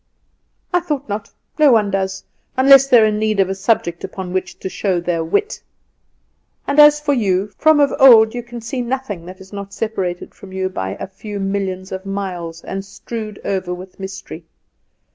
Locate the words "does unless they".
1.91-2.99